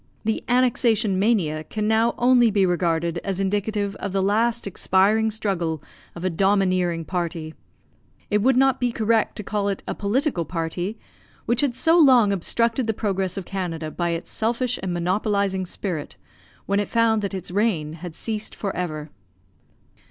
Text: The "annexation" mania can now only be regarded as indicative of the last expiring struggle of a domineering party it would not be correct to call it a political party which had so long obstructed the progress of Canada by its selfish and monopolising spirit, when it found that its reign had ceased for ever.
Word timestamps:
The 0.23 0.43
"annexation" 0.47 1.19
mania 1.19 1.63
can 1.63 1.87
now 1.87 2.15
only 2.17 2.49
be 2.49 2.65
regarded 2.65 3.19
as 3.19 3.39
indicative 3.39 3.95
of 3.97 4.13
the 4.13 4.23
last 4.23 4.65
expiring 4.65 5.29
struggle 5.29 5.83
of 6.15 6.23
a 6.25 6.29
domineering 6.31 7.05
party 7.05 7.53
it 8.31 8.39
would 8.39 8.57
not 8.57 8.79
be 8.79 8.91
correct 8.91 9.35
to 9.35 9.43
call 9.43 9.67
it 9.67 9.83
a 9.87 9.93
political 9.93 10.43
party 10.43 10.97
which 11.45 11.61
had 11.61 11.75
so 11.75 11.99
long 11.99 12.33
obstructed 12.33 12.87
the 12.87 12.95
progress 12.95 13.37
of 13.37 13.45
Canada 13.45 13.91
by 13.91 14.09
its 14.09 14.31
selfish 14.31 14.79
and 14.81 14.91
monopolising 14.91 15.67
spirit, 15.67 16.17
when 16.65 16.79
it 16.79 16.89
found 16.89 17.21
that 17.21 17.35
its 17.35 17.51
reign 17.51 17.93
had 17.93 18.15
ceased 18.15 18.55
for 18.55 18.75
ever. 18.75 19.11